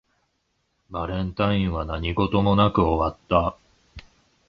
[0.89, 3.55] バレンタインは何事もなく終わった